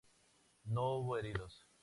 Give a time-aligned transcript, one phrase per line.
[0.65, 1.67] No hubo heridos.